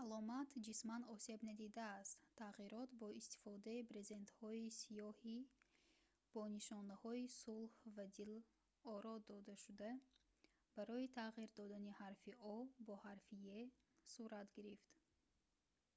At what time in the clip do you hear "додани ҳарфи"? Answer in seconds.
11.60-12.32